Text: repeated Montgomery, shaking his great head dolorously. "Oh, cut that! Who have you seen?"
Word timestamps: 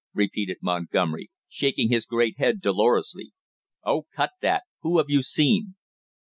repeated 0.15 0.57
Montgomery, 0.63 1.29
shaking 1.47 1.89
his 1.89 2.07
great 2.07 2.39
head 2.39 2.59
dolorously. 2.59 3.33
"Oh, 3.83 4.07
cut 4.15 4.31
that! 4.41 4.63
Who 4.81 4.97
have 4.97 5.09
you 5.11 5.21
seen?" 5.21 5.75